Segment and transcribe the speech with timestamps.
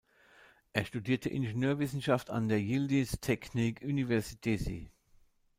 [0.73, 4.89] Er studierte Ingenieurwissenschaft an der Yıldız Teknik Üniversitesi.